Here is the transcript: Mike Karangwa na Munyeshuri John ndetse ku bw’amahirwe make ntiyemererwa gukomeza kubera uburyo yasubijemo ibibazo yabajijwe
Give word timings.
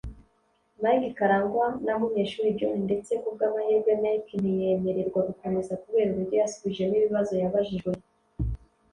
Mike 0.81 1.09
Karangwa 1.17 1.67
na 1.85 1.93
Munyeshuri 1.99 2.55
John 2.59 2.77
ndetse 2.87 3.11
ku 3.21 3.29
bw’amahirwe 3.35 3.91
make 4.03 4.33
ntiyemererwa 4.41 5.19
gukomeza 5.29 5.79
kubera 5.83 6.09
uburyo 6.11 6.35
yasubijemo 6.41 6.93
ibibazo 6.97 7.33
yabajijwe 7.41 7.91